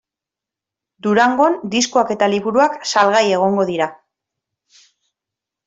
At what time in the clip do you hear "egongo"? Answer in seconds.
3.37-3.69